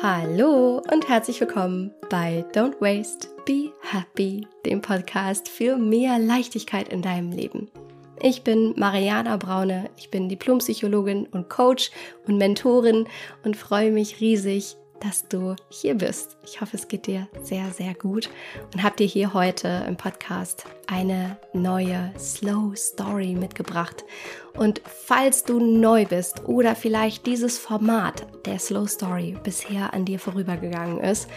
[0.00, 7.02] Hallo und herzlich willkommen bei Don't Waste, Be Happy, dem Podcast für mehr Leichtigkeit in
[7.02, 7.68] deinem Leben.
[8.22, 11.90] Ich bin Mariana Braune, ich bin Diplompsychologin und Coach
[12.28, 13.08] und Mentorin
[13.42, 16.36] und freue mich riesig, dass du hier bist.
[16.44, 18.30] Ich hoffe, es geht dir sehr, sehr gut
[18.72, 24.04] und habe dir hier heute im Podcast eine neue Slow Story mitgebracht.
[24.56, 30.18] Und falls du neu bist oder vielleicht dieses Format der Slow Story bisher an dir
[30.18, 31.28] vorübergegangen ist,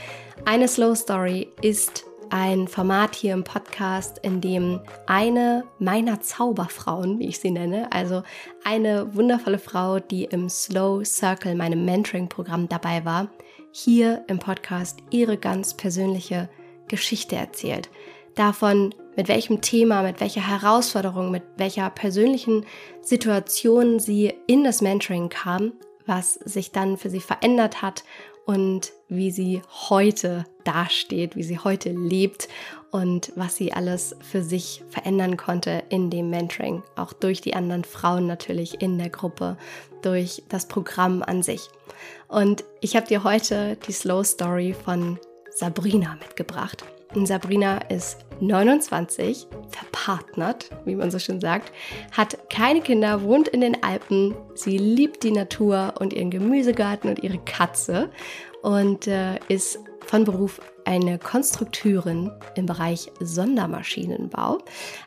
[0.45, 7.27] eine Slow Story ist ein Format hier im Podcast, in dem eine meiner Zauberfrauen, wie
[7.27, 8.23] ich sie nenne, also
[8.63, 13.27] eine wundervolle Frau, die im Slow Circle, meinem Mentoring-Programm dabei war,
[13.71, 16.49] hier im Podcast ihre ganz persönliche
[16.88, 17.89] Geschichte erzählt.
[18.35, 22.65] Davon, mit welchem Thema, mit welcher Herausforderung, mit welcher persönlichen
[23.02, 25.73] Situation sie in das Mentoring kam,
[26.05, 28.03] was sich dann für sie verändert hat
[28.51, 32.49] und wie sie heute dasteht, wie sie heute lebt
[32.91, 37.85] und was sie alles für sich verändern konnte in dem Mentoring, auch durch die anderen
[37.85, 39.55] Frauen natürlich in der Gruppe,
[40.01, 41.61] durch das Programm an sich.
[42.27, 45.17] Und ich habe dir heute die Slow Story von
[45.49, 46.83] Sabrina mitgebracht.
[47.15, 51.71] Sabrina ist 29, verpartnert, wie man so schön sagt,
[52.12, 57.23] hat keine Kinder, wohnt in den Alpen, sie liebt die Natur und ihren Gemüsegarten und
[57.23, 58.09] ihre Katze
[58.62, 64.57] und äh, ist von Beruf eine Konstrukteurin im Bereich Sondermaschinenbau.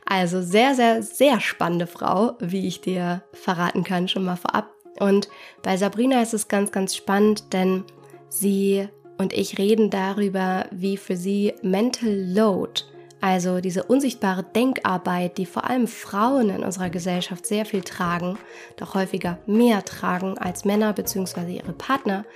[0.06, 4.70] Also sehr, sehr, sehr spannende Frau, wie ich dir verraten kann, schon mal vorab.
[5.00, 5.28] Und
[5.62, 7.82] bei Sabrina ist es ganz, ganz spannend, denn
[8.28, 8.88] sie
[9.24, 12.82] und ich reden darüber, wie für sie Mental Load,
[13.22, 18.36] also diese unsichtbare Denkarbeit, die vor allem Frauen in unserer Gesellschaft sehr viel tragen,
[18.76, 21.56] doch häufiger mehr tragen als Männer bzw.
[21.56, 22.26] ihre Partner,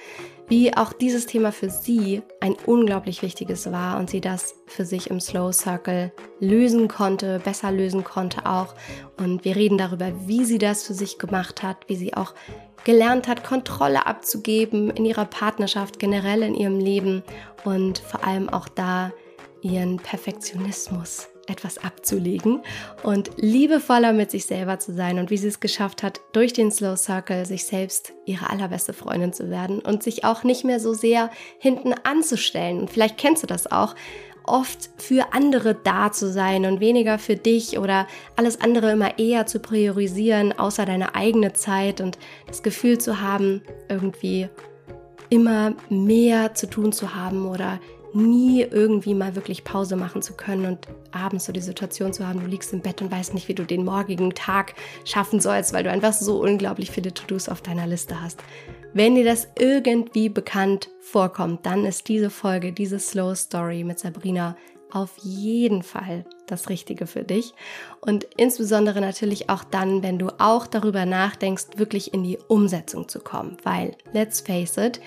[0.48, 5.11] wie auch dieses Thema für sie ein unglaublich wichtiges war und sie das für sich
[5.11, 8.74] im Slow Circle lösen konnte, besser lösen konnte auch.
[9.18, 12.33] Und wir reden darüber, wie sie das für sich gemacht hat, wie sie auch
[12.84, 17.22] gelernt hat, Kontrolle abzugeben in ihrer Partnerschaft, generell in ihrem Leben
[17.64, 19.12] und vor allem auch da
[19.62, 22.62] ihren Perfektionismus etwas abzulegen
[23.02, 26.70] und liebevoller mit sich selber zu sein und wie sie es geschafft hat, durch den
[26.70, 30.92] Slow Circle sich selbst ihre allerbeste Freundin zu werden und sich auch nicht mehr so
[30.92, 32.80] sehr hinten anzustellen.
[32.80, 33.94] Und vielleicht kennst du das auch,
[34.48, 39.47] oft für andere da zu sein und weniger für dich oder alles andere immer eher
[39.47, 44.48] zu priorisieren, außer deine eigene Zeit und das Gefühl zu haben, irgendwie
[45.31, 47.79] immer mehr zu tun zu haben oder
[48.14, 52.41] nie irgendwie mal wirklich Pause machen zu können und abends so die Situation zu haben,
[52.41, 55.85] du liegst im Bett und weißt nicht, wie du den morgigen Tag schaffen sollst, weil
[55.85, 58.42] du einfach so unglaublich viele To-Dos auf deiner Liste hast.
[58.95, 64.57] Wenn dir das irgendwie bekannt vorkommt, dann ist diese Folge, diese Slow Story mit Sabrina
[64.91, 67.52] auf jeden Fall das Richtige für dich.
[68.01, 73.20] Und insbesondere natürlich auch dann, wenn du auch darüber nachdenkst, wirklich in die Umsetzung zu
[73.20, 73.58] kommen.
[73.64, 75.01] Weil, let's face it,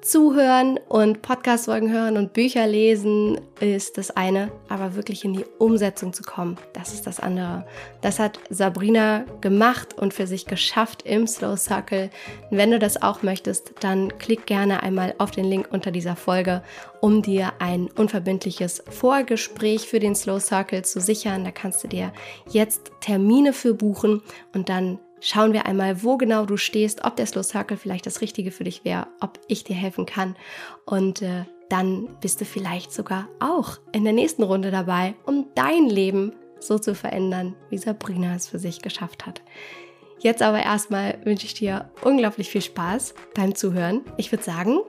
[0.00, 6.12] Zuhören und Podcast-Folgen hören und Bücher lesen ist das eine, aber wirklich in die Umsetzung
[6.12, 7.66] zu kommen, das ist das andere.
[8.00, 12.10] Das hat Sabrina gemacht und für sich geschafft im Slow Circle.
[12.50, 16.62] wenn du das auch möchtest, dann klick gerne einmal auf den Link unter dieser Folge,
[17.00, 21.44] um dir ein unverbindliches Vorgespräch für den Slow Circle zu sichern.
[21.44, 22.12] Da kannst du dir
[22.48, 24.22] jetzt Termine für buchen
[24.54, 28.20] und dann schauen wir einmal, wo genau du stehst, ob der Slow Circle vielleicht das
[28.20, 30.36] Richtige für dich wäre, ob ich dir helfen kann.
[30.84, 35.86] Und äh, dann bist du vielleicht sogar auch in der nächsten Runde dabei, um dein
[35.86, 39.42] Leben so zu verändern, wie Sabrina es für sich geschafft hat.
[40.20, 44.02] Jetzt aber erstmal wünsche ich dir unglaublich viel Spaß beim Zuhören.
[44.16, 44.80] Ich würde sagen,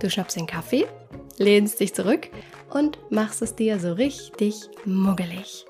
[0.00, 0.86] du schnappst den Kaffee,
[1.38, 2.28] lehnst dich zurück
[2.70, 5.64] und machst es dir so richtig muggelig.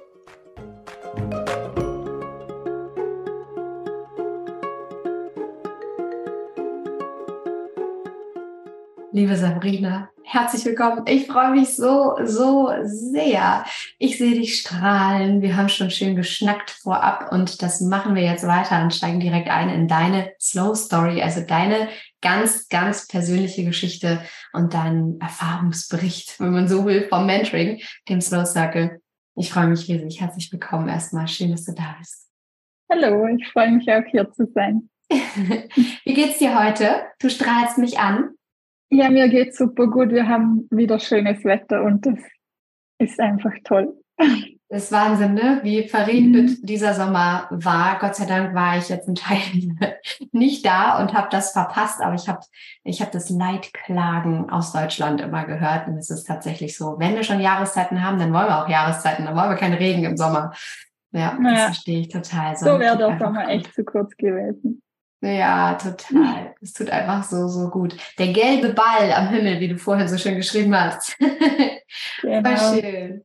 [9.14, 11.04] Liebe Sabrina, herzlich willkommen.
[11.06, 13.64] Ich freue mich so, so sehr.
[14.00, 15.40] Ich sehe dich strahlen.
[15.40, 19.48] Wir haben schon schön geschnackt vorab und das machen wir jetzt weiter und steigen direkt
[19.48, 21.90] ein in deine Slow Story, also deine
[22.22, 24.20] ganz, ganz persönliche Geschichte
[24.52, 29.00] und deinen Erfahrungsbericht, wenn man so will, vom Mentoring, dem Slow Circle.
[29.36, 30.20] Ich freue mich riesig.
[30.20, 31.28] Herzlich willkommen erstmal.
[31.28, 32.32] Schön, dass du da bist.
[32.90, 34.90] Hallo, ich freue mich auch hier zu sein.
[35.08, 37.04] Wie geht's dir heute?
[37.20, 38.34] Du strahlst mich an.
[38.90, 40.10] Ja, mir geht's super gut.
[40.10, 42.18] Wir haben wieder schönes Wetter und das
[42.98, 43.94] ist einfach toll.
[44.68, 45.60] Das ist Wahnsinn, ne?
[45.62, 46.66] Wie verregnet mhm.
[46.66, 47.98] dieser Sommer war.
[47.98, 49.38] Gott sei Dank war ich jetzt ein Teil
[50.32, 52.40] nicht da und habe das verpasst, aber ich habe
[52.82, 55.86] ich hab das Leidklagen aus Deutschland immer gehört.
[55.88, 59.26] Und es ist tatsächlich so, wenn wir schon Jahreszeiten haben, dann wollen wir auch Jahreszeiten,
[59.26, 60.52] dann wollen wir keinen Regen im Sommer.
[61.12, 61.54] Ja, naja.
[61.54, 62.56] das verstehe ich total.
[62.56, 64.82] So, so wäre der Sommer echt zu kurz gewesen.
[65.24, 66.54] Ja, total.
[66.60, 67.96] Es tut einfach so, so gut.
[68.18, 71.16] Der gelbe Ball am Himmel, wie du vorhin so schön geschrieben hast.
[72.20, 72.56] genau.
[72.56, 73.24] Voll schön.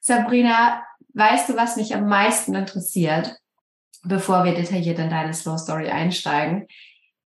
[0.00, 0.82] Sabrina,
[1.12, 3.36] weißt du, was mich am meisten interessiert,
[4.04, 6.66] bevor wir detailliert in deine Slow Story einsteigen?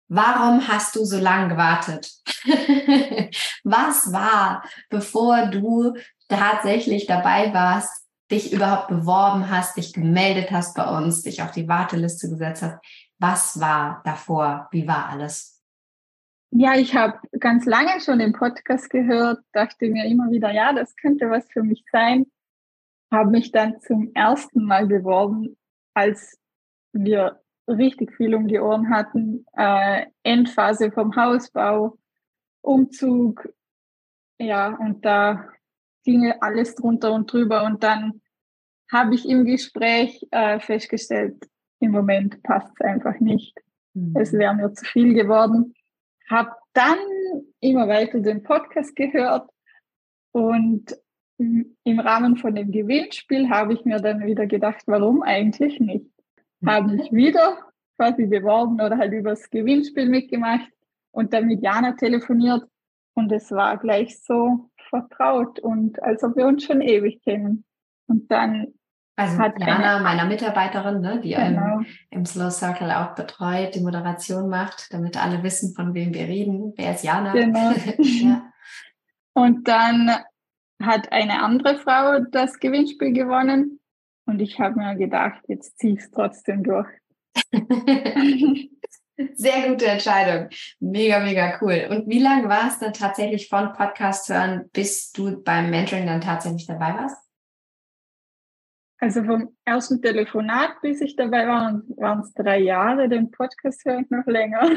[0.06, 2.12] Warum hast du so lange gewartet?
[3.64, 5.94] was war, bevor du
[6.28, 11.67] tatsächlich dabei warst, dich überhaupt beworben hast, dich gemeldet hast bei uns, dich auf die
[11.67, 12.78] Warteliste gesetzt hast?
[13.25, 14.69] Was war davor?
[14.71, 15.62] Wie war alles?
[16.50, 20.94] Ja, ich habe ganz lange schon den Podcast gehört, dachte mir immer wieder, ja, das
[20.97, 22.26] könnte was für mich sein
[23.15, 25.56] habe mich dann zum ersten Mal beworben,
[25.94, 26.38] als
[26.93, 29.47] wir richtig viel um die Ohren hatten.
[29.56, 31.99] Äh, Endphase vom Hausbau,
[32.61, 33.49] Umzug,
[34.38, 35.49] ja, und da
[36.05, 37.65] ging alles drunter und drüber.
[37.65, 38.20] Und dann
[38.93, 41.49] habe ich im Gespräch äh, festgestellt,
[41.84, 43.56] im Moment passt es einfach nicht.
[43.94, 44.14] Mhm.
[44.16, 45.75] Es wäre mir zu viel geworden.
[46.28, 46.98] Habe dann
[47.60, 49.48] immer weiter den Podcast gehört
[50.32, 50.96] und
[51.38, 56.06] im Rahmen von dem Gewinnspiel habe ich mir dann wieder gedacht, warum eigentlich nicht?
[56.64, 57.58] Habe mich wieder
[57.96, 60.69] quasi beworben oder halt übers Gewinnspiel mitgemacht
[61.10, 62.64] und dann mit Jana telefoniert
[63.14, 67.64] und es war gleich so vertraut und als ob wir uns schon ewig kennen.
[68.06, 68.75] Und dann
[69.16, 71.78] also hat Jana, meiner Mitarbeiterin, ne, die genau.
[71.78, 76.26] im, im Slow Circle auch betreut, die Moderation macht, damit alle wissen, von wem wir
[76.26, 76.72] reden.
[76.76, 77.32] Wer ist Jana?
[77.32, 77.72] Genau.
[77.99, 78.50] ja.
[79.34, 80.11] Und dann
[80.82, 83.81] hat eine andere Frau das Gewinnspiel gewonnen
[84.26, 86.88] und ich habe mir gedacht, jetzt ziehe ich es trotzdem durch.
[89.34, 90.49] Sehr gute Entscheidung.
[90.81, 91.87] Mega, mega cool.
[91.88, 96.20] Und wie lange war es dann tatsächlich von Podcast hören, bis du beim Mentoring dann
[96.20, 97.24] tatsächlich dabei warst?
[99.05, 103.06] Also vom ersten Telefonat, bis ich dabei war, waren es drei Jahre.
[103.06, 104.71] Den Podcast höre ich noch länger.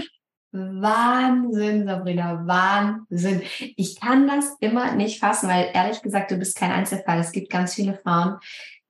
[0.51, 3.41] Wahnsinn, Sabrina, Wahnsinn.
[3.77, 7.19] Ich kann das immer nicht fassen, weil ehrlich gesagt, du bist kein Einzelfall.
[7.19, 8.35] Es gibt ganz viele Frauen,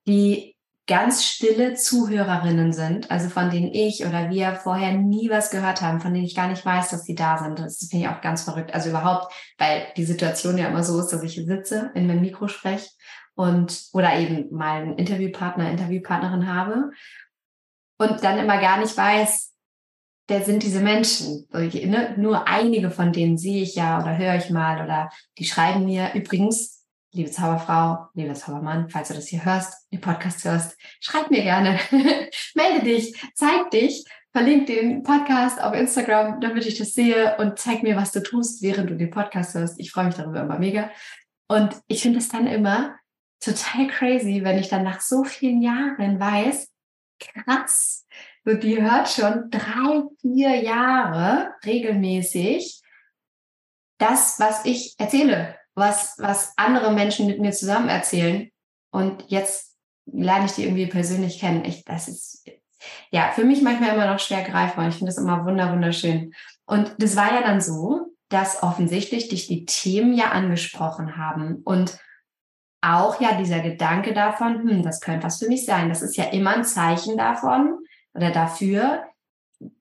[0.08, 0.56] die
[0.88, 6.02] ganz stille Zuhörerinnen sind, also von denen ich oder wir vorher nie was gehört haben,
[6.02, 7.60] von denen ich gar nicht weiß, dass sie da sind.
[7.60, 8.74] Das finde ich auch ganz verrückt.
[8.74, 12.48] Also überhaupt, weil die Situation ja immer so ist, dass ich sitze, in meinem Mikro
[12.48, 12.90] spreche
[13.38, 16.92] und oder eben mal einen Interviewpartner, Interviewpartnerin habe
[18.00, 19.54] und dann immer gar nicht weiß,
[20.28, 21.48] der sind diese Menschen.
[21.54, 22.16] Ne?
[22.18, 26.14] Nur einige von denen sehe ich ja oder höre ich mal oder die schreiben mir
[26.16, 31.44] übrigens, liebe Zauberfrau, liebe Zaubermann, falls du das hier hörst, den Podcast hörst, schreib mir
[31.44, 31.80] gerne,
[32.56, 37.84] melde dich, zeig dich, verlink den Podcast auf Instagram, damit ich das sehe und zeig
[37.84, 39.80] mir, was du tust, während du den Podcast hörst.
[39.80, 40.90] Ich freue mich darüber immer mega.
[41.48, 42.98] Und ich finde es dann immer
[43.40, 46.70] total crazy, wenn ich dann nach so vielen Jahren weiß,
[47.20, 48.06] krass,
[48.48, 52.82] so, die hört schon drei, vier Jahre regelmäßig
[53.98, 58.50] das, was ich erzähle, was, was andere Menschen mit mir zusammen erzählen.
[58.92, 59.76] Und jetzt
[60.06, 61.66] lerne ich die irgendwie persönlich kennen.
[61.66, 62.50] Ich, das ist,
[63.12, 64.88] ja, für mich manchmal immer noch schwer greifbar.
[64.88, 66.34] Ich finde das immer wunderschön.
[66.66, 71.98] Und das war ja dann so, dass offensichtlich dich die Themen ja angesprochen haben und
[72.82, 75.90] auch ja dieser Gedanke davon, hm, das könnte was für mich sein.
[75.90, 77.80] Das ist ja immer ein Zeichen davon,
[78.18, 79.06] oder dafür,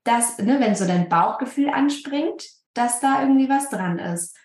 [0.04, 4.36] dass, ne, wenn so dein Bauchgefühl anspringt, dass da irgendwie was dran ist.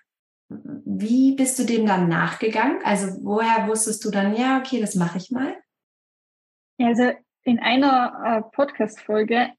[0.50, 2.80] Wie bist du dem dann nachgegangen?
[2.84, 5.56] Also woher wusstest du dann, ja, okay, das mache ich mal?
[6.80, 7.12] Also
[7.44, 9.50] in einer äh, Podcast-Folge,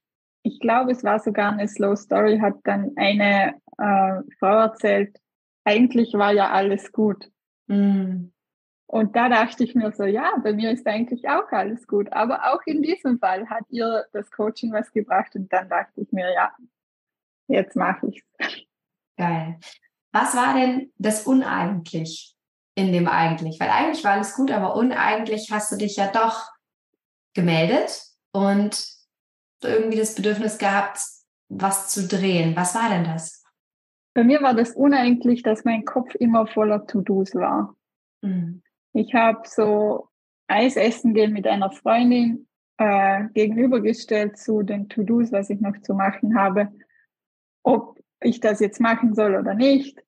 [0.43, 5.17] ich glaube, es war sogar eine Slow Story, hat dann eine äh, Frau erzählt,
[5.63, 7.29] eigentlich war ja alles gut.
[7.67, 8.32] Mm.
[8.93, 12.13] Und da dachte ich mir so, ja, bei mir ist eigentlich auch alles gut.
[12.13, 16.11] Aber auch in diesem Fall hat ihr das Coaching was gebracht und dann dachte ich
[16.11, 16.55] mir, ja,
[17.47, 18.23] jetzt mache ich's.
[19.17, 19.57] Geil.
[20.11, 22.35] Was war denn das uneigentlich
[22.75, 23.59] in dem eigentlich?
[23.59, 26.51] Weil eigentlich war alles gut, aber uneigentlich hast du dich ja doch
[27.33, 27.99] gemeldet
[28.31, 28.87] und
[29.63, 30.99] irgendwie das Bedürfnis gehabt,
[31.49, 32.55] was zu drehen.
[32.55, 33.43] Was war denn das?
[34.13, 37.75] Bei mir war das uneigentlich, dass mein Kopf immer voller To-Dos war.
[38.21, 38.61] Mhm.
[38.93, 40.07] Ich habe so
[40.47, 42.47] Eis essen gehen mit einer Freundin
[42.77, 46.71] äh, gegenübergestellt zu den To-Dos, was ich noch zu machen habe,
[47.63, 49.99] ob ich das jetzt machen soll oder nicht,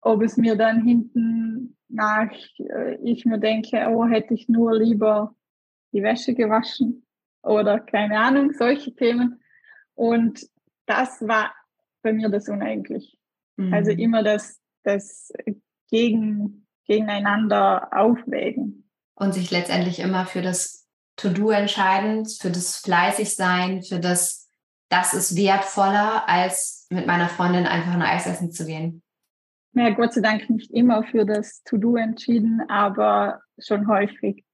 [0.00, 5.34] ob es mir dann hinten nach, äh, ich mir denke, oh, hätte ich nur lieber
[5.92, 7.04] die Wäsche gewaschen
[7.42, 9.40] oder keine Ahnung, solche Themen.
[9.94, 10.48] Und
[10.86, 11.54] das war
[12.02, 13.18] bei mir das unendlich.
[13.56, 13.72] Mhm.
[13.72, 15.32] Also immer das, das
[15.90, 16.61] gegen,
[16.92, 18.88] gegeneinander aufwägen.
[19.14, 24.48] Und sich letztendlich immer für das To-Do entscheiden, für das Fleißigsein, für das,
[24.88, 29.02] das ist wertvoller, als mit meiner Freundin einfach ein Eis essen zu gehen.
[29.74, 34.44] Ja, Gott sei Dank nicht immer für das To-Do entschieden, aber schon häufig.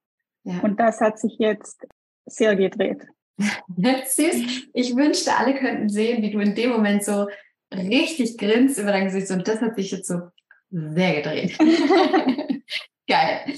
[0.44, 0.60] Ja.
[0.60, 1.86] Und das hat sich jetzt
[2.26, 3.06] sehr gedreht.
[3.38, 4.68] Süß.
[4.72, 7.28] Ich wünschte, alle könnten sehen, wie du in dem Moment so
[7.72, 10.30] richtig grinst über dein Gesicht und das hat sich jetzt so
[10.70, 11.58] sehr gedreht.
[13.08, 13.54] Geil.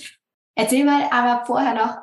[0.55, 1.99] Erzähl mal aber vorher noch,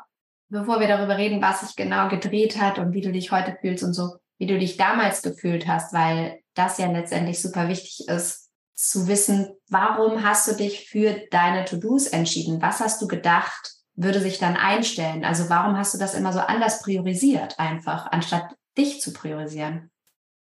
[0.49, 3.83] bevor wir darüber reden, was sich genau gedreht hat und wie du dich heute fühlst
[3.83, 8.51] und so, wie du dich damals gefühlt hast, weil das ja letztendlich super wichtig ist,
[8.73, 12.61] zu wissen, warum hast du dich für deine To-Dos entschieden?
[12.61, 15.25] Was hast du gedacht, würde sich dann einstellen?
[15.25, 19.89] Also warum hast du das immer so anders priorisiert einfach, anstatt dich zu priorisieren?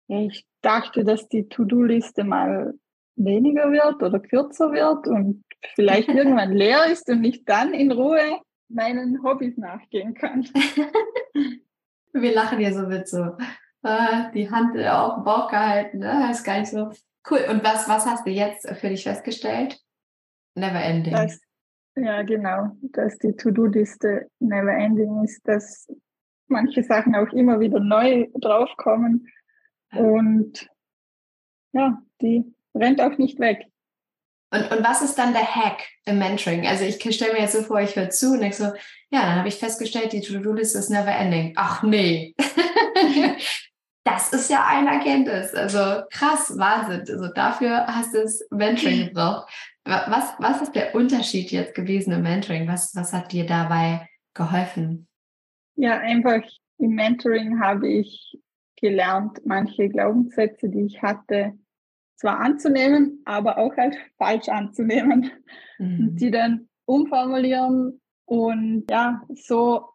[0.08, 2.75] Ich dachte, dass die To-Do-Liste mal
[3.16, 5.44] weniger wird oder kürzer wird und
[5.75, 10.42] vielleicht irgendwann leer ist und ich dann in Ruhe meinen Hobbys nachgehen kann.
[12.12, 13.37] Wir lachen hier so mit so,
[13.83, 16.30] äh, die Hand auf den Bauch gehalten, ne?
[16.30, 16.90] ist gar nicht so.
[17.28, 17.40] Cool.
[17.50, 19.80] Und was, was hast du jetzt für dich festgestellt?
[20.54, 21.12] Never ending.
[21.12, 21.40] Das,
[21.97, 22.76] ja, genau.
[22.83, 25.88] Dass die To-Do-Liste never ending ist, dass
[26.49, 29.28] manche Sachen auch immer wieder neu draufkommen.
[29.92, 30.68] Und
[31.73, 33.66] ja, die rennt auch nicht weg.
[34.50, 36.66] Und, und was ist dann der Hack im Mentoring?
[36.66, 38.64] Also ich stelle mir jetzt so vor, ich höre zu und denke so,
[39.11, 41.54] ja, dann habe ich festgestellt, die To-Do-Liste ist never ending.
[41.57, 42.35] Ach nee.
[44.04, 45.54] das ist ja ein Erkenntnis.
[45.54, 47.00] Also krass, Wahnsinn.
[47.00, 49.50] Also dafür hast du das Mentoring gebraucht.
[49.85, 52.69] Was, was ist der Unterschied jetzt gewesen im Mentoring?
[52.69, 55.09] Was, was hat dir dabei geholfen?
[55.76, 56.43] Ja, einfach
[56.78, 58.38] im Mentoring habe ich
[58.76, 61.54] gelernt, manche Glaubenssätze, die ich hatte,
[62.16, 65.30] zwar anzunehmen, aber auch als falsch anzunehmen.
[65.78, 66.16] Mhm.
[66.16, 68.00] Die dann umformulieren.
[68.26, 69.87] Und ja, so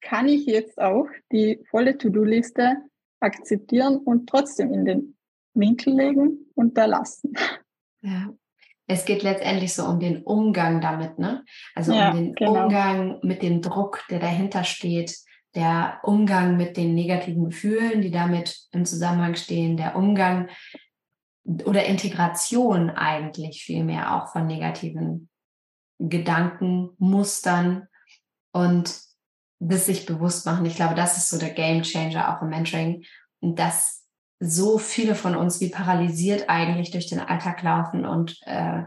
[0.00, 2.76] kann ich jetzt auch die volle To-Do-Liste
[3.20, 5.16] akzeptieren und trotzdem in den
[5.54, 7.32] Winkel legen und da lassen.
[8.00, 8.32] Ja.
[8.86, 11.44] Es geht letztendlich so um den Umgang damit, ne?
[11.74, 12.64] Also ja, um den genau.
[12.64, 15.14] Umgang mit dem Druck, der dahinter steht,
[15.54, 20.48] der Umgang mit den negativen Gefühlen, die damit im Zusammenhang stehen, der Umgang
[21.64, 25.30] oder Integration eigentlich vielmehr auch von negativen
[25.98, 27.88] Gedanken, Mustern
[28.52, 29.00] und
[29.60, 30.66] das sich bewusst machen.
[30.66, 33.04] Ich glaube, das ist so der Game Changer auch im Mentoring.
[33.40, 34.04] Dass
[34.40, 38.82] so viele von uns wie paralysiert eigentlich durch den Alltag laufen und äh,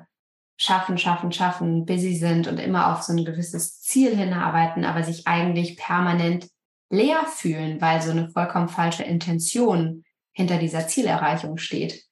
[0.58, 5.27] schaffen, schaffen, schaffen, busy sind und immer auf so ein gewisses Ziel hinarbeiten, aber sich
[5.27, 6.48] eigentlich permanent
[6.89, 10.03] leer fühlen, weil so eine vollkommen falsche Intention
[10.34, 12.03] hinter dieser Zielerreichung steht.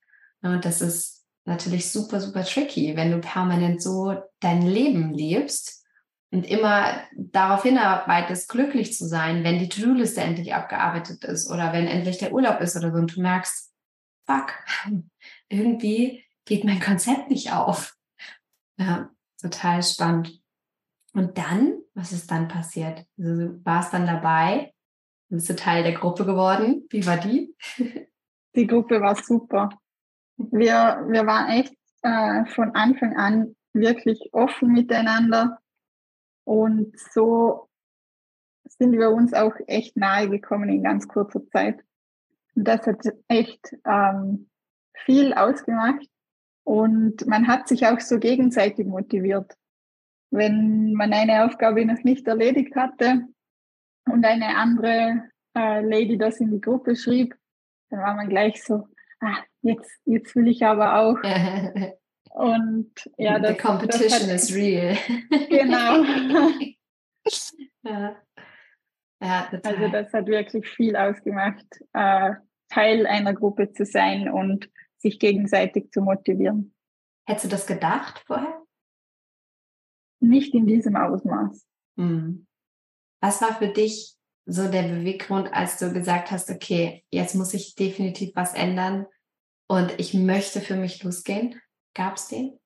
[0.41, 5.85] Und das ist natürlich super, super tricky, wenn du permanent so dein Leben lebst
[6.31, 11.87] und immer darauf hinarbeitest, glücklich zu sein, wenn die To-Do-Liste endlich abgearbeitet ist oder wenn
[11.87, 13.73] endlich der Urlaub ist oder so und du merkst,
[14.25, 14.53] fuck,
[15.49, 17.95] irgendwie geht mein Konzept nicht auf.
[18.77, 19.09] Ja,
[19.41, 20.41] total spannend.
[21.13, 23.05] Und dann, was ist dann passiert?
[23.17, 24.73] Also, du warst dann dabei,
[25.29, 26.87] bist du Teil der Gruppe geworden.
[26.89, 27.55] Wie war die?
[28.55, 29.69] Die Gruppe war super.
[30.39, 35.59] Wir, wir waren echt äh, von Anfang an wirklich offen miteinander
[36.45, 37.69] und so
[38.63, 41.83] sind wir uns auch echt nahe gekommen in ganz kurzer Zeit.
[42.55, 44.49] Und das hat echt ähm,
[45.05, 46.07] viel ausgemacht.
[46.63, 49.53] Und man hat sich auch so gegenseitig motiviert.
[50.31, 53.27] Wenn man eine Aufgabe noch nicht erledigt hatte
[54.05, 55.23] und eine andere
[55.55, 57.35] äh, Lady das in die Gruppe schrieb,
[57.89, 58.87] dann war man gleich so,
[59.21, 61.17] ah, jetzt, jetzt will ich aber auch.
[62.31, 64.97] Und ja, das, The competition das hat, is real.
[65.49, 66.03] Genau.
[67.83, 68.21] ja.
[69.21, 69.75] Ja, total.
[69.75, 72.35] Also das hat wirklich viel ausgemacht, äh,
[72.69, 76.73] Teil einer Gruppe zu sein und sich gegenseitig zu motivieren.
[77.27, 78.63] Hättest du das gedacht vorher?
[80.21, 81.65] Nicht in diesem Ausmaß.
[81.97, 82.47] Hm.
[83.21, 84.15] Was war für dich
[84.49, 89.05] so der Beweggrund, als du gesagt hast, okay, jetzt muss ich definitiv was ändern
[89.67, 91.61] und ich möchte für mich losgehen?
[91.93, 92.57] Gab es den?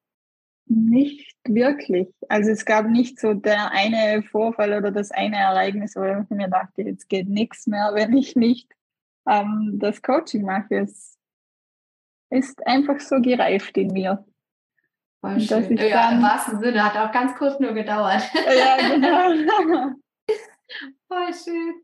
[0.65, 2.07] Nicht wirklich.
[2.29, 6.47] Also es gab nicht so der eine Vorfall oder das eine Ereignis, wo ich mir
[6.47, 8.71] dachte, jetzt geht nichts mehr, wenn ich nicht
[9.27, 10.75] ähm, das Coaching mache.
[10.75, 11.17] Es
[12.29, 14.25] ist einfach so gereift in mir.
[15.19, 15.77] Voll schön.
[15.77, 18.23] ja, Im wahrsten Sinne hat auch ganz kurz nur gedauert.
[18.33, 19.95] ja, genau.
[21.13, 21.75] Voll schön.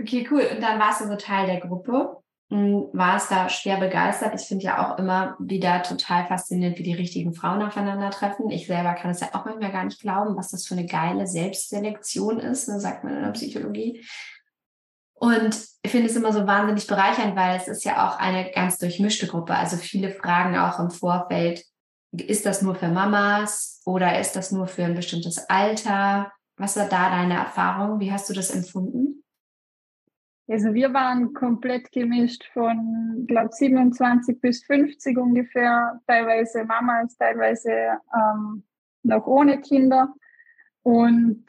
[0.00, 0.48] Okay, cool.
[0.54, 2.18] Und dann warst du so Teil der Gruppe.
[2.48, 4.40] Warst da schwer begeistert.
[4.40, 8.50] Ich finde ja auch immer wieder total faszinierend, wie die richtigen Frauen aufeinandertreffen.
[8.50, 11.26] Ich selber kann es ja auch manchmal gar nicht glauben, was das für eine geile
[11.26, 14.04] Selbstselektion ist, ne, sagt man in der Psychologie.
[15.14, 18.78] Und ich finde es immer so wahnsinnig bereichernd, weil es ist ja auch eine ganz
[18.78, 19.54] durchmischte Gruppe.
[19.54, 21.64] Also viele fragen auch im Vorfeld,
[22.12, 26.32] ist das nur für Mamas oder ist das nur für ein bestimmtes Alter?
[26.60, 28.00] Was war da deine Erfahrung?
[28.00, 29.24] Wie hast du das empfunden?
[30.46, 37.70] Also wir waren komplett gemischt von, glaube 27 bis 50 ungefähr, teilweise Mamas, teilweise
[38.14, 38.64] ähm,
[39.02, 40.12] noch ohne Kinder.
[40.82, 41.46] Und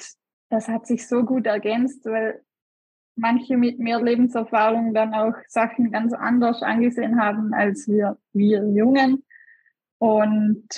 [0.50, 2.42] das hat sich so gut ergänzt, weil
[3.18, 9.26] manche mit mehr Lebenserfahrung dann auch Sachen ganz anders angesehen haben als wir, wir Jungen.
[9.98, 10.70] Und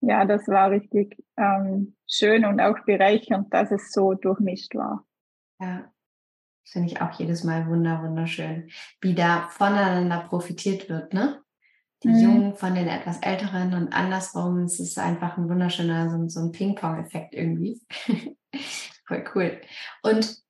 [0.00, 5.06] ja, das war richtig ähm, schön und auch bereichernd, dass es so durchmischt war.
[5.60, 5.90] Ja,
[6.64, 11.42] finde ich auch jedes Mal wunder, wunderschön, wie da voneinander profitiert wird, ne?
[12.02, 12.18] Die mhm.
[12.18, 14.64] Jungen von den etwas Älteren und andersrum.
[14.64, 17.80] Es ist einfach ein wunderschöner, so, so ein Ping-Pong-Effekt irgendwie.
[19.06, 19.60] Voll cool.
[20.02, 20.42] Und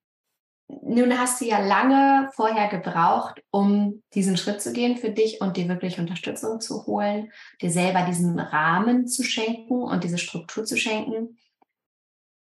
[0.81, 5.59] nun hast du ja lange vorher gebraucht, um diesen Schritt zu gehen für dich und
[5.59, 10.79] dir wirklich Unterstützung zu holen, dir selber diesen Rahmen zu schenken und diese Struktur zu
[10.79, 11.37] schenken.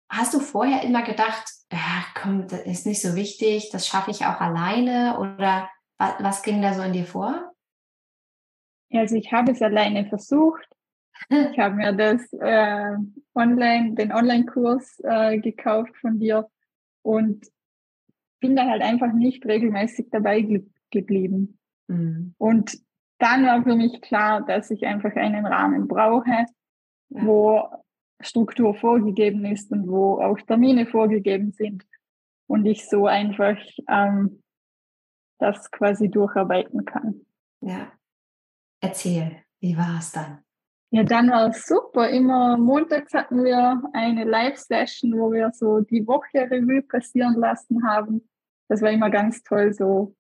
[0.08, 4.24] Hast du vorher immer gedacht, ja, komm, das ist nicht so wichtig, das schaffe ich
[4.24, 7.52] auch alleine oder was, was ging da so in dir vor?
[8.92, 10.66] Also ich habe es alleine versucht.
[11.30, 12.94] Ich habe mir das äh,
[13.34, 16.46] online, den Online-Kurs äh, gekauft von dir
[17.02, 17.46] und
[18.38, 21.58] bin dann halt einfach nicht regelmäßig dabei ge geblieben.
[21.88, 22.34] Mhm.
[22.38, 22.78] Und
[23.18, 26.46] dann war für mich klar, dass ich einfach einen Rahmen brauche, ja.
[27.08, 27.68] wo
[28.20, 31.84] Struktur vorgegeben ist und wo auch Termine vorgegeben sind
[32.46, 33.58] und ich so einfach
[33.88, 34.42] ähm,
[35.38, 37.26] das quasi durcharbeiten kann.
[37.60, 37.92] Ja.
[38.80, 40.38] Erzähl, wie war es dann?
[40.90, 42.08] Ja, dann war es super.
[42.08, 48.28] Immer montags hatten wir eine Live-Session, wo wir so die Woche Revue passieren lassen haben.
[48.68, 50.14] Das war immer ganz toll, so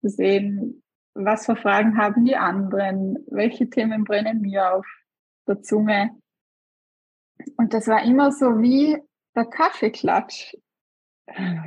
[0.00, 0.82] zu sehen,
[1.14, 4.86] was für Fragen haben die anderen, welche Themen brennen mir auf
[5.48, 6.10] der Zunge.
[7.56, 8.98] Und das war immer so wie
[9.34, 10.54] der Kaffeeklatsch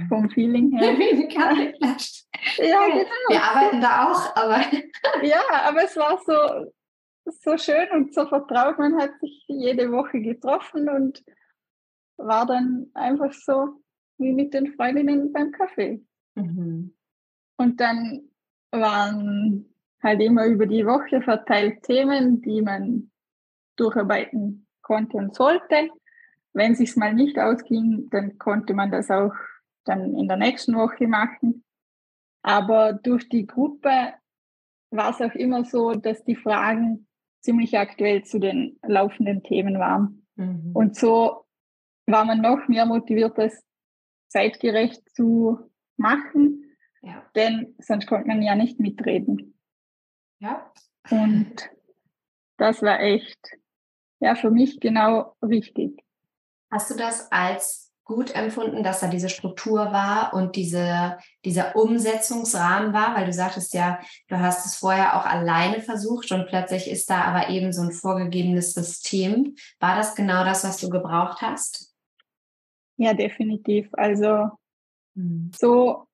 [0.08, 0.94] vom Feeling her.
[1.30, 2.24] Kaffeeklatsch.
[2.58, 3.30] ja, genau.
[3.30, 4.62] Wir arbeiten da auch, aber.
[5.24, 6.72] ja, aber es war so,
[7.26, 8.80] so schön und so vertraut.
[8.80, 11.24] Man hat sich jede Woche getroffen und
[12.18, 13.82] war dann einfach so
[14.18, 16.04] wie mit den Freundinnen beim Kaffee.
[16.36, 16.96] Mhm.
[17.58, 18.30] Und dann
[18.72, 23.12] waren halt immer über die Woche verteilt Themen, die man
[23.76, 25.89] durcharbeiten konnte und sollte.
[26.54, 29.36] Wenn sich's mal nicht ausging, dann konnte man das auch
[29.86, 31.63] dann in der nächsten Woche machen.
[32.41, 34.13] Aber durch die Gruppe
[34.89, 37.08] war es auch immer so, dass die Fragen
[37.41, 40.25] ziemlich aktuell zu den laufenden Themen waren.
[40.36, 40.71] Mhm.
[40.73, 41.45] Und so
[42.08, 43.63] war man noch mehr motiviert, das
[44.30, 45.60] zeitgerecht zu
[45.97, 46.65] machen,
[47.02, 47.23] ja.
[47.36, 49.60] denn sonst konnte man ja nicht mitreden.
[50.39, 50.71] Ja.
[51.12, 51.69] Und
[52.58, 53.39] das war echt,
[54.20, 56.04] ja, für mich genau richtig.
[56.72, 62.92] Hast du das als gut empfunden, dass da diese Struktur war und diese, dieser Umsetzungsrahmen
[62.92, 67.08] war, weil du sagtest ja, du hast es vorher auch alleine versucht und plötzlich ist
[67.12, 69.56] da aber eben so ein vorgegebenes System.
[69.80, 71.94] War das genau das, was du gebraucht hast?
[72.98, 73.90] Ja, definitiv.
[73.94, 74.50] Also
[75.14, 75.52] mhm.
[75.56, 76.08] so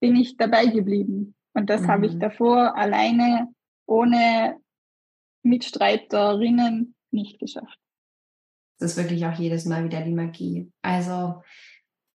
[0.00, 1.36] bin ich dabei geblieben.
[1.54, 1.88] Und das mhm.
[1.88, 2.20] habe ich mhm.
[2.20, 3.54] davor alleine
[3.86, 4.56] ohne
[5.44, 7.78] Mitstreiterinnen nicht geschafft.
[8.78, 10.70] Das ist wirklich auch jedes Mal wieder die Magie.
[10.82, 11.42] Also,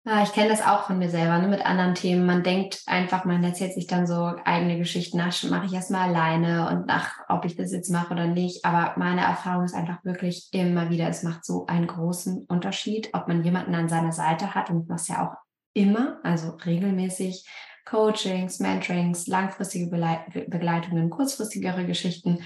[0.06, 2.26] ja, ich kenne das auch von mir selber, ne, mit anderen Themen.
[2.26, 6.70] Man denkt einfach, man erzählt sich dann so eigene Geschichten, ach, mache ich erstmal alleine
[6.70, 8.66] und nach, ob ich das jetzt mache oder nicht.
[8.66, 13.28] Aber meine Erfahrung ist einfach wirklich immer wieder, es macht so einen großen Unterschied, ob
[13.28, 15.36] man jemanden an seiner Seite hat und was ja auch
[15.74, 17.48] immer, also regelmäßig
[17.86, 19.88] Coachings, Mentorings, langfristige
[20.48, 22.40] Begleitungen, kurzfristigere Geschichten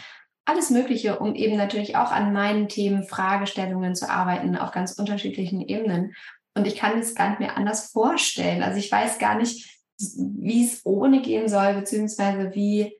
[0.45, 5.61] alles Mögliche, um eben natürlich auch an meinen Themen, Fragestellungen zu arbeiten auf ganz unterschiedlichen
[5.61, 6.13] Ebenen.
[6.55, 8.61] Und ich kann es gar nicht mehr anders vorstellen.
[8.61, 12.93] Also ich weiß gar nicht, wie es ohne gehen soll, beziehungsweise wie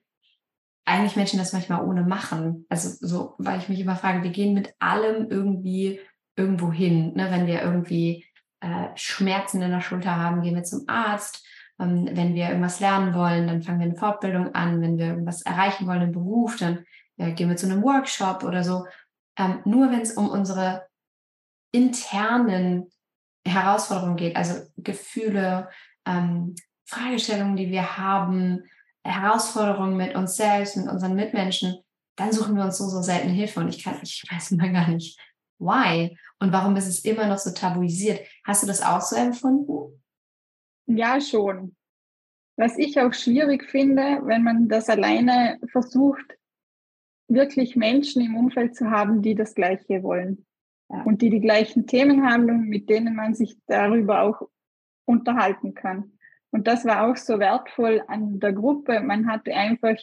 [0.86, 2.66] eigentlich Menschen das manchmal ohne machen.
[2.68, 6.00] Also so, weil ich mich immer frage, wir gehen mit allem irgendwie
[6.36, 7.12] irgendwo hin.
[7.14, 7.30] Ne?
[7.30, 8.24] Wenn wir irgendwie
[8.60, 11.46] äh, Schmerzen in der Schulter haben, gehen wir zum Arzt.
[11.78, 14.80] Ähm, wenn wir irgendwas lernen wollen, dann fangen wir eine Fortbildung an.
[14.80, 16.84] Wenn wir irgendwas erreichen wollen im Beruf, dann
[17.16, 18.86] ja, gehen wir zu einem Workshop oder so.
[19.38, 20.86] Ähm, nur wenn es um unsere
[21.72, 22.90] internen
[23.46, 25.68] Herausforderungen geht, also Gefühle,
[26.06, 26.54] ähm,
[26.86, 28.64] Fragestellungen, die wir haben,
[29.04, 31.78] Herausforderungen mit uns selbst, mit unseren Mitmenschen,
[32.16, 33.60] dann suchen wir uns so, so selten Hilfe.
[33.60, 35.18] Und ich kann, ich weiß mal gar nicht,
[35.58, 38.20] why und warum ist es immer noch so tabuisiert.
[38.44, 40.02] Hast du das auch so empfunden?
[40.86, 41.76] Ja, schon.
[42.56, 46.36] Was ich auch schwierig finde, wenn man das alleine versucht,
[47.28, 50.44] wirklich Menschen im Umfeld zu haben, die das Gleiche wollen
[50.90, 51.02] ja.
[51.02, 54.48] und die die gleichen Themen haben und mit denen man sich darüber auch
[55.06, 56.12] unterhalten kann.
[56.50, 59.00] Und das war auch so wertvoll an der Gruppe.
[59.00, 59.96] Man hatte einfach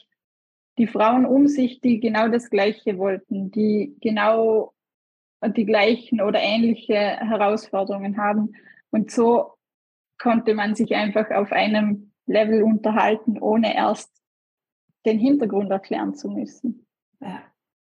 [0.77, 4.73] die Frauen um sich, die genau das Gleiche wollten, die genau
[5.45, 8.53] die gleichen oder ähnliche Herausforderungen haben.
[8.89, 9.53] Und so
[10.19, 14.11] konnte man sich einfach auf einem Level unterhalten, ohne erst
[15.05, 16.85] den Hintergrund erklären zu müssen.
[17.21, 17.43] Ja,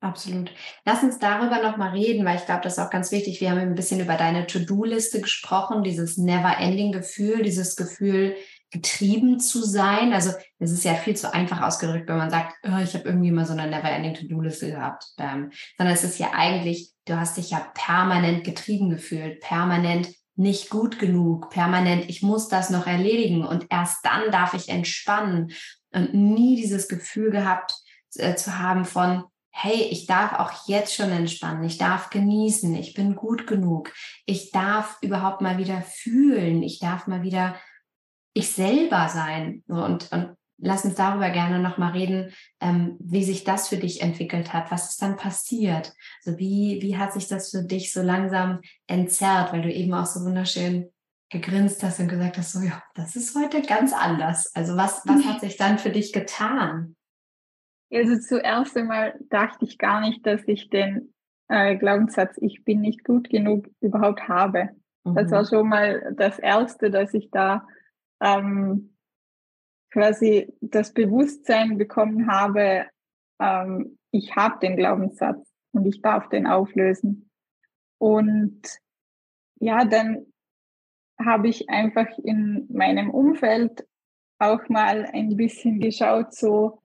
[0.00, 0.52] absolut.
[0.84, 3.40] Lass uns darüber nochmal reden, weil ich glaube, das ist auch ganz wichtig.
[3.40, 8.36] Wir haben ein bisschen über deine To-Do-Liste gesprochen, dieses Never-Ending-Gefühl, dieses Gefühl,
[8.70, 10.12] getrieben zu sein.
[10.12, 13.30] Also es ist ja viel zu einfach ausgedrückt, wenn man sagt, oh, ich habe irgendwie
[13.30, 15.04] mal so eine Never-Ending To-Do-Liste gehabt.
[15.18, 20.68] Ähm, sondern es ist ja eigentlich, du hast dich ja permanent getrieben gefühlt, permanent nicht
[20.68, 25.52] gut genug, permanent, ich muss das noch erledigen und erst dann darf ich entspannen
[25.92, 27.74] und nie dieses Gefühl gehabt
[28.18, 32.94] äh, zu haben von, hey, ich darf auch jetzt schon entspannen, ich darf genießen, ich
[32.94, 33.92] bin gut genug,
[34.26, 37.56] ich darf überhaupt mal wieder fühlen, ich darf mal wieder
[38.36, 39.62] ich selber sein.
[39.66, 44.52] Und, und lass uns darüber gerne nochmal reden, ähm, wie sich das für dich entwickelt
[44.52, 44.70] hat.
[44.70, 45.94] Was ist dann passiert?
[46.24, 50.06] Also wie, wie hat sich das für dich so langsam entzerrt, weil du eben auch
[50.06, 50.90] so wunderschön
[51.30, 54.54] gegrinst hast und gesagt hast, so ja, das ist heute ganz anders.
[54.54, 56.95] Also was, was hat sich dann für dich getan?
[57.92, 61.14] Also zuerst einmal dachte ich gar nicht, dass ich den
[61.48, 64.70] äh, Glaubenssatz, ich bin nicht gut genug, überhaupt habe.
[65.04, 65.14] Mhm.
[65.14, 67.66] Das war schon mal das Erste, dass ich da
[68.20, 68.96] ähm,
[69.90, 72.86] quasi das Bewusstsein bekommen habe,
[73.40, 77.30] ähm, ich habe den Glaubenssatz und ich darf den auflösen.
[77.98, 78.62] Und
[79.60, 80.26] ja, dann
[81.18, 83.86] habe ich einfach in meinem Umfeld
[84.38, 86.82] auch mal ein bisschen geschaut, so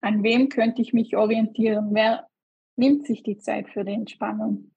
[0.00, 2.28] an wem könnte ich mich orientieren, wer
[2.76, 4.70] nimmt sich die Zeit für die Entspannung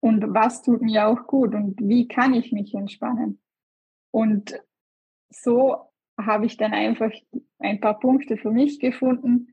[0.00, 3.40] und was tut mir auch gut und wie kann ich mich entspannen.
[4.12, 4.62] Und
[5.30, 7.10] so habe ich dann einfach
[7.58, 9.52] ein paar Punkte für mich gefunden,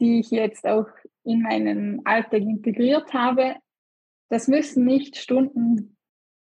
[0.00, 0.88] die ich jetzt auch
[1.24, 3.56] in meinen Alltag integriert habe.
[4.30, 5.96] Das müssen nicht Stunden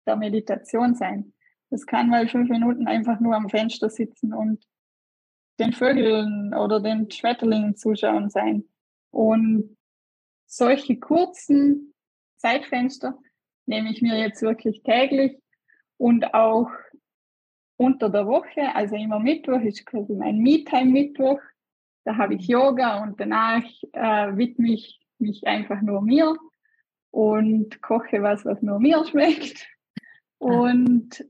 [0.07, 1.33] der Meditation sein.
[1.71, 4.65] Das kann mal fünf Minuten einfach nur am Fenster sitzen und
[5.59, 8.65] den Vögeln oder den Schmetterlingen zuschauen sein.
[9.11, 9.77] Und
[10.47, 11.95] solche kurzen
[12.37, 13.19] Zeitfenster
[13.67, 15.39] nehme ich mir jetzt wirklich täglich
[15.97, 16.71] und auch
[17.77, 21.41] unter der Woche, also immer Mittwoch ist quasi mein Me-Time-Mittwoch.
[22.05, 26.37] Da habe ich Yoga und danach äh, widme ich mich einfach nur mir
[27.11, 29.67] und koche was, was nur mir schmeckt.
[30.39, 31.25] Und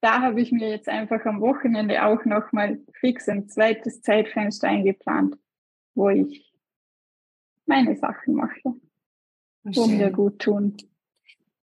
[0.00, 5.36] da habe ich mir jetzt einfach am Wochenende auch nochmal fix ein zweites Zeitfenster eingeplant,
[5.94, 6.52] wo ich
[7.66, 8.74] meine Sachen mache,
[9.64, 10.76] wo mir gut tun.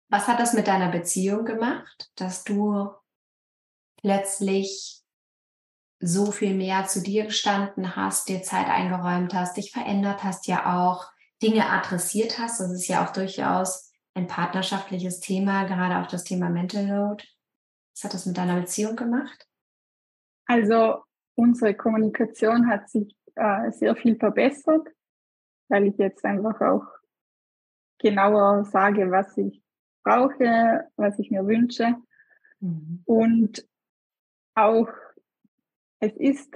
[0.10, 2.90] Was hat das mit deiner Beziehung gemacht, dass du
[3.98, 5.02] plötzlich
[6.00, 10.84] so viel mehr zu dir gestanden hast, dir Zeit eingeräumt hast, dich verändert hast, ja
[10.84, 11.12] auch
[11.42, 12.60] Dinge adressiert hast.
[12.60, 17.24] Das ist ja auch durchaus ein partnerschaftliches Thema, gerade auch das Thema Mental Load.
[17.96, 19.48] Was hat das mit deiner Beziehung gemacht?
[20.46, 21.04] Also
[21.36, 24.88] unsere Kommunikation hat sich äh, sehr viel verbessert,
[25.70, 26.86] weil ich jetzt einfach auch
[28.00, 29.64] genauer sage, was ich
[30.04, 31.96] brauche, was ich mir wünsche.
[32.60, 33.02] Mhm.
[33.06, 33.68] Und
[34.56, 34.90] auch,
[36.00, 36.54] es ist,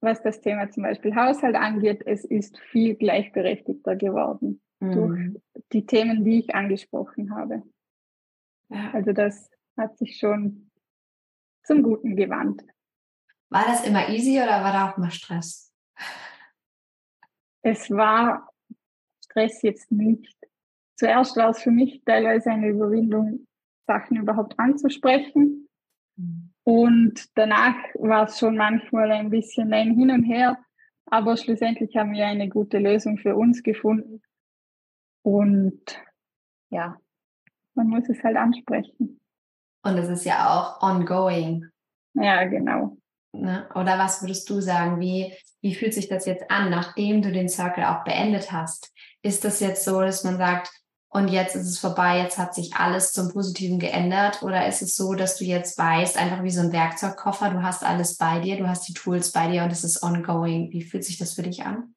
[0.00, 4.92] was das Thema zum Beispiel Haushalt angeht, es ist viel gleichberechtigter geworden mhm.
[4.92, 7.62] durch die Themen, die ich angesprochen habe.
[8.68, 8.90] Ja.
[8.92, 10.70] Also das hat sich schon
[11.64, 12.62] zum Guten gewandt.
[13.50, 15.72] War das immer easy oder war da auch mal Stress?
[17.62, 18.50] Es war
[19.24, 20.36] Stress jetzt nicht.
[20.96, 23.46] Zuerst war es für mich teilweise eine Überwindung,
[23.86, 25.68] Sachen überhaupt anzusprechen.
[26.64, 30.58] Und danach war es schon manchmal ein bisschen ein Hin und Her,
[31.06, 34.22] aber schlussendlich haben wir eine gute Lösung für uns gefunden.
[35.22, 35.82] Und
[36.70, 36.96] ja,
[37.74, 39.20] man muss es halt ansprechen.
[39.82, 41.66] Und es ist ja auch ongoing.
[42.14, 42.96] Ja, genau.
[43.32, 43.68] Ne?
[43.74, 45.00] Oder was würdest du sagen?
[45.00, 48.92] Wie, wie fühlt sich das jetzt an, nachdem du den Circle auch beendet hast?
[49.22, 50.70] Ist das jetzt so, dass man sagt,
[51.14, 54.42] und jetzt ist es vorbei, jetzt hat sich alles zum Positiven geändert?
[54.42, 57.84] Oder ist es so, dass du jetzt weißt, einfach wie so ein Werkzeugkoffer, du hast
[57.84, 60.72] alles bei dir, du hast die Tools bei dir und es ist ongoing?
[60.72, 61.94] Wie fühlt sich das für dich an?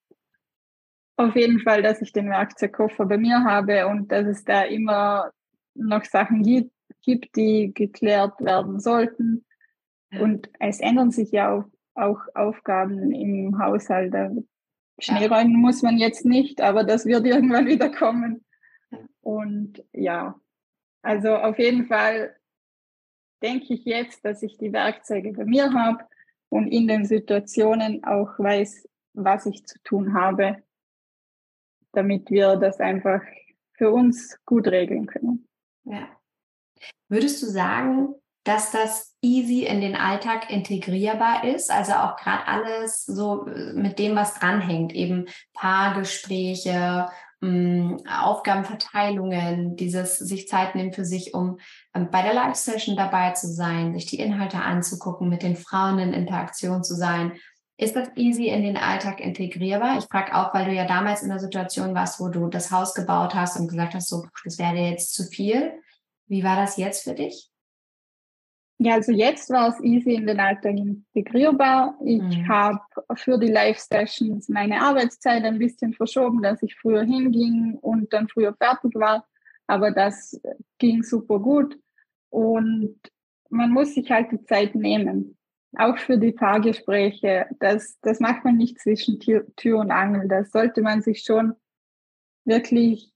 [1.17, 5.31] Auf jeden Fall, dass ich den Werkzeugkoffer bei mir habe und dass es da immer
[5.75, 6.74] noch Sachen gibt,
[7.05, 9.45] gibt die geklärt werden sollten.
[10.11, 14.13] Und es ändern sich ja auch, auch Aufgaben im Haushalt.
[14.99, 15.43] Schnee ja.
[15.45, 18.45] muss man jetzt nicht, aber das wird irgendwann wieder kommen.
[19.21, 20.39] Und ja,
[21.01, 22.35] also auf jeden Fall
[23.41, 26.05] denke ich jetzt, dass ich die Werkzeuge bei mir habe
[26.49, 30.63] und in den Situationen auch weiß, was ich zu tun habe,
[31.91, 33.21] damit wir das einfach
[33.73, 35.47] für uns gut regeln können.
[35.83, 36.07] Ja.
[37.09, 41.71] Würdest du sagen, dass das easy in den Alltag integrierbar ist?
[41.71, 47.09] Also auch gerade alles so äh, mit dem, was dranhängt, eben Paargespräche
[47.41, 51.57] mh, Aufgabenverteilungen, dieses sich Zeit nehmen für sich, um
[51.93, 56.13] ähm, bei der Live-Session dabei zu sein, sich die Inhalte anzugucken, mit den Frauen in
[56.13, 57.33] Interaktion zu sein.
[57.77, 59.97] Ist das easy in den Alltag integrierbar?
[59.97, 62.93] Ich frage auch, weil du ja damals in der Situation warst, wo du das Haus
[62.93, 65.73] gebaut hast und gesagt hast, so, das wäre jetzt zu viel.
[66.27, 67.51] Wie war das jetzt für dich?
[68.77, 71.97] Ja, also jetzt war es easy in den Alltag integrierbar.
[72.03, 72.47] Ich mhm.
[72.49, 72.79] habe
[73.15, 78.53] für die Live-Sessions meine Arbeitszeit ein bisschen verschoben, dass ich früher hinging und dann früher
[78.53, 79.25] fertig war.
[79.67, 80.39] Aber das
[80.77, 81.79] ging super gut.
[82.29, 82.99] Und
[83.49, 85.38] man muss sich halt die Zeit nehmen.
[85.77, 87.47] Auch für die Fahrgespräche.
[87.59, 90.27] Das, das macht man nicht zwischen Tür, Tür und Angel.
[90.27, 91.53] Das sollte man sich schon
[92.43, 93.13] wirklich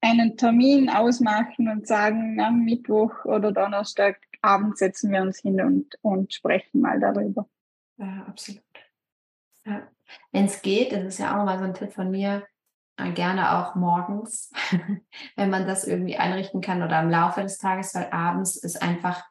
[0.00, 5.98] einen Termin ausmachen und sagen, am Mittwoch oder Donnerstag Abend setzen wir uns hin und,
[6.02, 7.46] und sprechen mal darüber.
[7.98, 8.62] Ja, absolut.
[9.64, 9.82] Ja.
[10.32, 12.46] Wenn es geht, das ist ja auch nochmal so ein Tipp von mir,
[12.96, 14.52] äh, gerne auch morgens,
[15.36, 19.24] wenn man das irgendwie einrichten kann oder im Laufe des Tages, weil abends ist einfach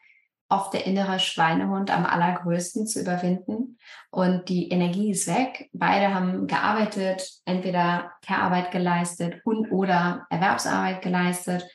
[0.49, 3.77] oft der innere Schweinehund am allergrößten zu überwinden
[4.09, 5.69] und die Energie ist weg.
[5.73, 11.65] Beide haben gearbeitet, entweder Care-Arbeit geleistet und oder Erwerbsarbeit geleistet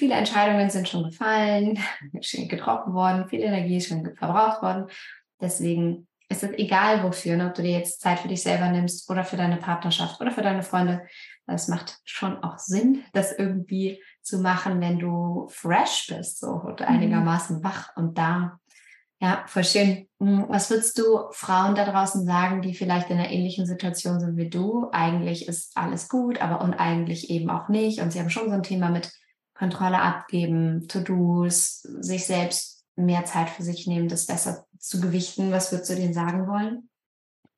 [0.00, 1.78] Viele Entscheidungen sind schon gefallen,
[2.22, 4.86] schon getroffen worden, viel Energie ist schon verbraucht worden.
[5.42, 7.48] Deswegen ist es egal wofür, ne?
[7.48, 10.40] ob du dir jetzt Zeit für dich selber nimmst oder für deine Partnerschaft oder für
[10.40, 11.02] deine Freunde.
[11.46, 16.80] Es macht schon auch Sinn, das irgendwie zu machen, wenn du fresh bist so, und
[16.80, 16.86] mhm.
[16.86, 18.58] einigermaßen wach und da.
[19.22, 20.08] Ja, voll schön.
[20.18, 24.36] Hm, was würdest du Frauen da draußen sagen, die vielleicht in einer ähnlichen Situation sind
[24.36, 24.88] wie du?
[24.92, 28.00] Eigentlich ist alles gut, aber und eigentlich eben auch nicht.
[28.00, 29.12] Und sie haben schon so ein Thema mit
[29.54, 35.52] Kontrolle abgeben, To-Dos, sich selbst mehr Zeit für sich nehmen, das besser zu gewichten.
[35.52, 36.89] Was würdest du denen sagen wollen?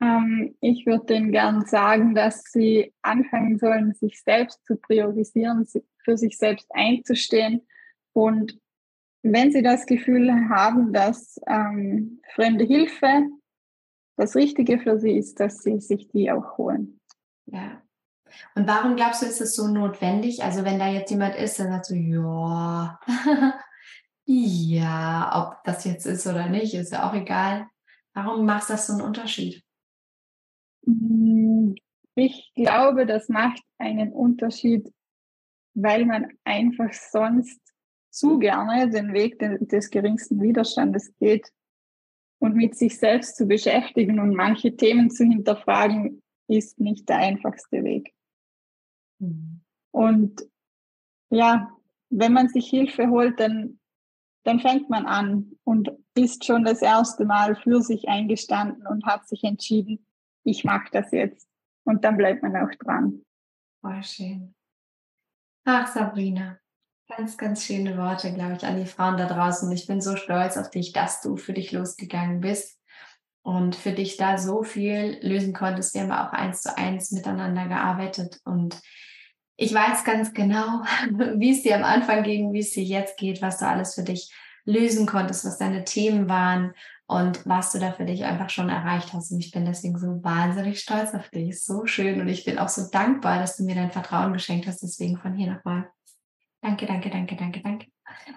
[0.02, 5.66] Ähm, ich würde denen gern sagen, dass sie anfangen sollen, sich selbst zu priorisieren,
[6.04, 7.66] für sich selbst einzustehen.
[8.12, 8.58] Und
[9.22, 13.28] wenn sie das Gefühl haben, dass ähm, fremde Hilfe
[14.16, 17.00] das Richtige für sie ist, dass sie sich die auch holen.
[17.46, 17.82] Ja,
[18.54, 20.42] und warum glaubst du, ist es so notwendig?
[20.42, 22.98] Also wenn da jetzt jemand ist, der sagt so, ja,
[24.24, 27.66] ja, ob das jetzt ist oder nicht, ist ja auch egal.
[28.14, 29.64] Warum macht das so einen Unterschied?
[30.84, 31.74] Mm,
[32.14, 34.92] ich glaube, das macht einen Unterschied,
[35.74, 37.60] weil man einfach sonst
[38.10, 41.50] zu gerne den Weg des geringsten Widerstandes geht.
[42.38, 47.84] Und mit sich selbst zu beschäftigen und manche Themen zu hinterfragen, ist nicht der einfachste
[47.84, 48.12] Weg.
[49.20, 49.60] Mhm.
[49.92, 50.42] Und
[51.30, 51.70] ja,
[52.10, 53.78] wenn man sich Hilfe holt, dann,
[54.44, 59.26] dann fängt man an und ist schon das erste Mal für sich eingestanden und hat
[59.28, 60.04] sich entschieden,
[60.44, 61.48] ich mache das jetzt.
[61.84, 63.22] Und dann bleibt man auch dran.
[63.80, 64.54] Voll schön.
[65.64, 66.58] Ach, Sabrina,
[67.08, 69.70] ganz, ganz schöne Worte, glaube ich, an die Frauen da draußen.
[69.72, 72.80] Ich bin so stolz auf dich, dass du für dich losgegangen bist
[73.42, 75.94] und für dich da so viel lösen konntest.
[75.94, 78.80] Wir haben auch eins zu eins miteinander gearbeitet und
[79.56, 80.82] ich weiß ganz genau,
[81.36, 84.02] wie es dir am Anfang ging, wie es dir jetzt geht, was du alles für
[84.02, 84.32] dich
[84.64, 86.72] lösen konntest, was deine Themen waren
[87.12, 89.30] und was du da für dich einfach schon erreicht hast.
[89.32, 91.62] Und ich bin deswegen so wahnsinnig stolz auf dich.
[91.62, 92.20] So schön.
[92.20, 94.82] Und ich bin auch so dankbar, dass du mir dein Vertrauen geschenkt hast.
[94.82, 95.88] Deswegen von hier nochmal.
[96.62, 97.86] Danke, danke, danke, danke, danke.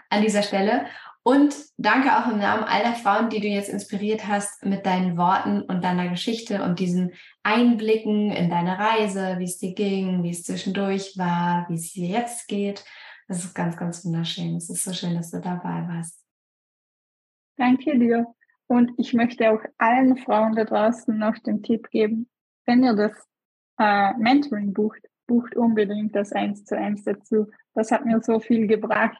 [0.09, 0.85] An dieser Stelle.
[1.23, 5.61] Und danke auch im Namen aller Frauen, die du jetzt inspiriert hast mit deinen Worten
[5.61, 10.43] und deiner Geschichte und diesen Einblicken in deine Reise, wie es dir ging, wie es
[10.43, 12.85] zwischendurch war, wie es dir jetzt geht.
[13.27, 14.55] Das ist ganz, ganz wunderschön.
[14.55, 16.21] Es ist so schön, dass du dabei warst.
[17.57, 18.27] Danke dir.
[18.67, 22.27] Und ich möchte auch allen Frauen da draußen noch den Tipp geben,
[22.65, 23.11] wenn ihr das
[23.77, 27.47] äh, Mentoring bucht, bucht unbedingt das Eins zu Eins dazu.
[27.73, 29.17] Das hat mir so viel gebracht.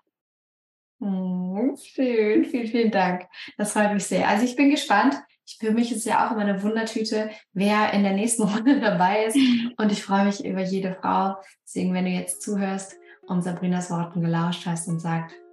[1.01, 3.25] Hm, schön, vielen, vielen Dank.
[3.58, 4.27] Das freut mich sehr.
[4.27, 5.15] Also ich bin gespannt.
[5.60, 9.38] Für mich ist ja auch immer eine Wundertüte, wer in der nächsten Runde dabei ist.
[9.77, 11.36] Und ich freue mich über jede Frau.
[11.63, 12.95] Deswegen, wenn du jetzt zuhörst
[13.27, 15.44] und Sabrinas Worten gelauscht hast und sagt, mm,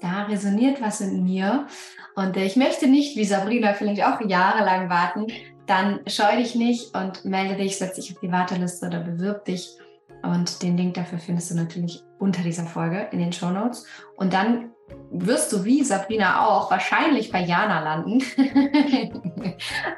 [0.00, 1.66] da resoniert was in mir
[2.14, 5.26] und ich möchte nicht wie Sabrina vielleicht auch jahrelang warten,
[5.66, 9.70] dann scheu dich nicht und melde dich, setz dich auf die Warteliste oder bewirb dich.
[10.22, 13.86] Und den Link dafür findest du natürlich unter dieser Folge in den Show Notes.
[14.16, 14.70] Und dann
[15.10, 18.22] wirst du wie Sabrina auch wahrscheinlich bei Jana landen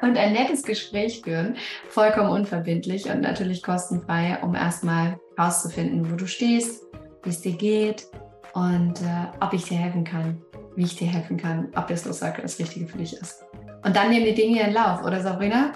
[0.01, 1.57] und ein nettes Gespräch führen,
[1.89, 6.83] vollkommen unverbindlich und natürlich kostenfrei, um erstmal herauszufinden, wo du stehst,
[7.23, 8.07] wie es dir geht
[8.55, 10.41] und äh, ob ich dir helfen kann,
[10.75, 13.45] wie ich dir helfen kann, ob das Slow das Richtige für dich ist.
[13.83, 15.73] Und dann nehmen die Dinge ihren Lauf, oder Sabrina?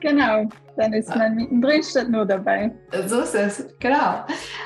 [0.00, 0.44] Genau,
[0.76, 2.72] dann ist man mittendrin statt nur dabei.
[3.06, 4.24] So ist es, genau.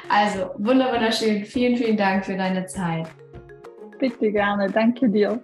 [0.08, 1.44] Also, wunderschön.
[1.44, 3.08] Vielen, vielen Dank für deine Zeit.
[3.98, 5.40] Bitte gerne, danke dir.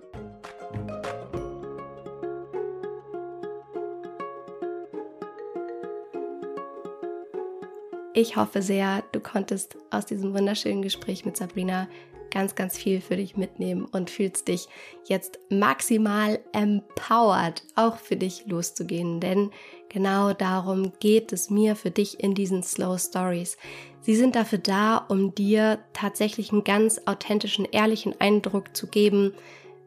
[8.14, 11.88] Ich hoffe sehr, du konntest aus diesem wunderschönen Gespräch mit Sabrina
[12.30, 14.68] ganz, ganz viel für dich mitnehmen und fühlst dich
[15.06, 19.20] jetzt maximal empowered, auch für dich loszugehen.
[19.20, 19.50] Denn
[19.88, 23.56] genau darum geht es mir für dich in diesen Slow Stories.
[24.02, 29.32] Sie sind dafür da, um dir tatsächlich einen ganz authentischen, ehrlichen Eindruck zu geben,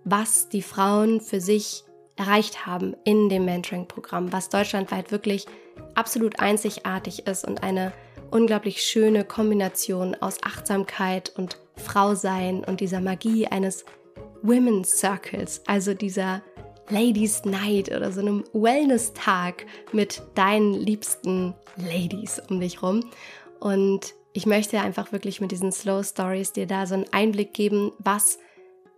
[0.03, 1.83] was die Frauen für sich
[2.15, 5.45] erreicht haben in dem Mentoring-Programm, was deutschlandweit wirklich
[5.93, 7.91] absolut einzigartig ist und eine
[8.31, 13.85] unglaublich schöne Kombination aus Achtsamkeit und Frau sein und dieser Magie eines
[14.41, 16.41] Women's Circles, also dieser
[16.89, 23.09] Ladies Night oder so einem Wellness-Tag mit deinen liebsten Ladies um dich rum.
[23.59, 27.91] Und ich möchte einfach wirklich mit diesen Slow Stories dir da so einen Einblick geben,
[27.99, 28.37] was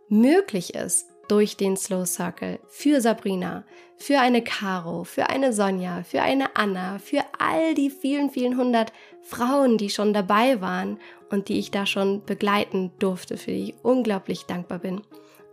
[0.09, 3.63] möglich ist durch den Slow Circle für Sabrina,
[3.97, 8.93] für eine Caro, für eine Sonja, für eine Anna, für all die vielen, vielen hundert
[9.23, 13.75] Frauen, die schon dabei waren und die ich da schon begleiten durfte, für die ich
[13.83, 15.01] unglaublich dankbar bin.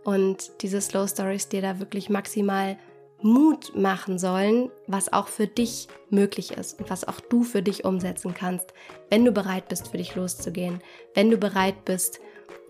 [0.03, 2.77] Und diese Slow Stories dir da wirklich maximal
[3.21, 7.83] Mut machen sollen, was auch für dich möglich ist und was auch du für dich
[7.83, 8.73] umsetzen kannst,
[9.09, 10.81] wenn du bereit bist, für dich loszugehen,
[11.15, 12.19] wenn du bereit bist,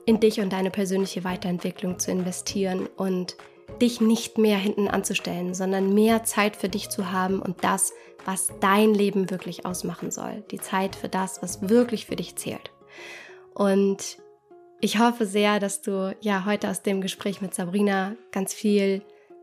[0.05, 3.35] in dich und deine persönliche Weiterentwicklung zu investieren und
[3.81, 7.93] dich nicht mehr hinten anzustellen, sondern mehr Zeit für dich zu haben und das,
[8.25, 10.43] was dein Leben wirklich ausmachen soll.
[10.51, 12.71] Die Zeit für das, was wirklich für dich zählt.
[13.53, 14.17] Und
[14.81, 19.01] ich hoffe sehr, dass du ja heute aus dem Gespräch mit Sabrina ganz viel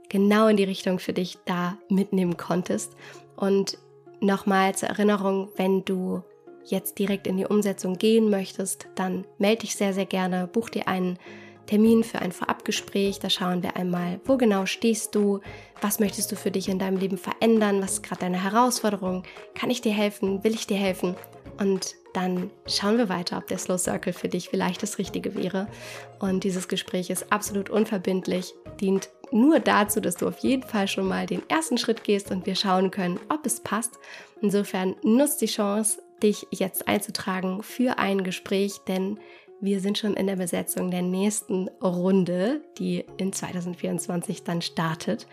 [0.09, 2.95] genau in die Richtung für dich da mitnehmen konntest.
[3.37, 3.79] Und
[4.21, 6.23] nochmal zur Erinnerung, wenn du
[6.67, 10.89] jetzt direkt in die Umsetzung gehen möchtest, dann melde dich sehr, sehr gerne, buch dir
[10.89, 11.19] einen
[11.67, 13.19] Termin für ein Vorabgespräch.
[13.19, 15.41] Da schauen wir einmal, wo genau stehst du,
[15.81, 19.23] was möchtest du für dich in deinem Leben verändern, was ist gerade deine Herausforderung,
[19.55, 21.17] kann ich dir helfen, will ich dir helfen
[21.59, 25.67] und dann schauen wir weiter, ob der Slow Circle für dich vielleicht das Richtige wäre.
[26.19, 31.09] Und dieses Gespräch ist absolut unverbindlich, dient nur dazu, dass du auf jeden Fall schon
[31.09, 33.99] mal den ersten Schritt gehst und wir schauen können, ob es passt.
[34.43, 39.19] Insofern nutzt die Chance, dich jetzt einzutragen für ein Gespräch, denn
[39.61, 45.29] wir sind schon in der Besetzung der nächsten Runde, die in 2024 dann startet.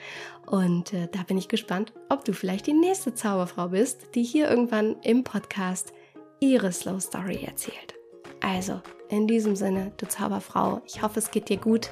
[0.46, 4.48] Und äh, da bin ich gespannt, ob du vielleicht die nächste Zauberfrau bist, die hier
[4.48, 5.94] irgendwann im Podcast
[6.40, 7.96] ihre Slow Story erzählt.
[8.40, 11.90] Also, in diesem Sinne, du Zauberfrau, ich hoffe, es geht dir gut.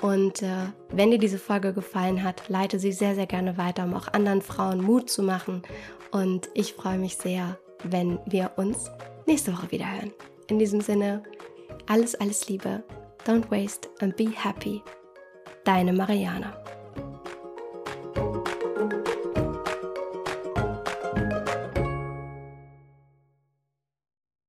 [0.00, 3.92] Und äh, wenn dir diese Folge gefallen hat, leite sie sehr, sehr gerne weiter, um
[3.92, 5.62] auch anderen Frauen Mut zu machen.
[6.10, 8.90] Und ich freue mich sehr, wenn wir uns
[9.26, 10.12] nächste Woche wieder hören.
[10.48, 11.22] In diesem Sinne,
[11.86, 12.82] alles, alles Liebe.
[13.26, 14.82] Don't waste and be happy.
[15.64, 16.54] Deine Mariana.